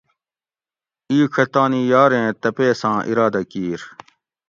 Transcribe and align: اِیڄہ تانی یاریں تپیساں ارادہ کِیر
اِیڄہ 1.11 1.43
تانی 1.53 1.81
یاریں 1.91 2.27
تپیساں 2.41 2.97
ارادہ 3.09 3.41
کِیر 3.51 3.81